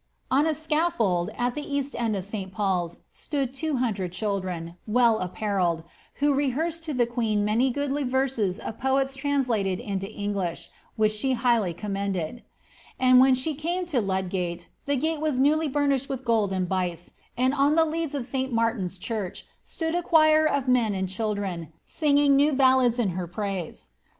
On 0.31 0.47
a 0.47 0.55
scafic 0.55 1.29
at 1.37 1.53
the 1.53 1.61
east 1.61 1.95
end 1.95 2.15
of 2.15 2.25
St 2.25 2.51
Paul's, 2.51 3.01
stood 3.11 3.53
two 3.53 3.75
hundred 3.77 4.11
children, 4.11 4.75
well 4.87 5.21
ap 5.21 5.39
relied, 5.39 5.83
who 6.15 6.33
rehearsed 6.33 6.83
to 6.85 6.93
the 6.95 7.05
queen 7.05 7.45
many 7.45 7.69
goodly 7.69 8.01
verses 8.01 8.57
of 8.57 8.79
poets 8.79 9.15
tra 9.15 9.29
lated 9.29 9.79
into 9.79 10.11
English, 10.11 10.71
which 10.95 11.11
she 11.11 11.33
highly 11.33 11.71
commended^ 11.71 12.41
And 12.99 13.19
when 13.19 13.35
she 13.35 13.53
ca 13.53 13.83
to 13.85 14.01
Ludgate, 14.01 14.69
the 14.85 14.95
gate 14.97 15.21
was 15.21 15.37
newly 15.37 15.67
burnished 15.67 16.09
with 16.09 16.25
gold 16.25 16.51
and 16.51 16.67
bice; 16.67 17.11
and 17.37 17.53
the 17.77 17.85
leads 17.85 18.15
of 18.15 18.25
St 18.25 18.51
Martin's 18.51 18.97
church 18.97 19.45
stood 19.63 19.93
a 19.93 20.01
choir 20.01 20.47
of 20.47 20.67
men 20.67 20.95
and 20.95 21.07
childr 21.09 21.67
singing 21.85 22.35
new 22.35 22.53
ballads 22.53 22.97
in 22.97 23.09
her 23.09 23.27
praise. 23.27 23.89